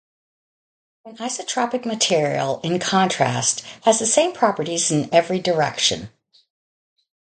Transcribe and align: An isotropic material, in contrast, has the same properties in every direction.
An 1.05 1.15
isotropic 1.17 1.85
material, 1.85 2.59
in 2.63 2.79
contrast, 2.79 3.61
has 3.83 3.99
the 3.99 4.07
same 4.07 4.33
properties 4.33 4.89
in 4.89 5.13
every 5.13 5.37
direction. 5.39 6.09